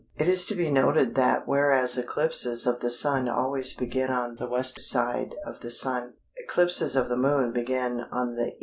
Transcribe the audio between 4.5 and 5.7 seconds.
side of the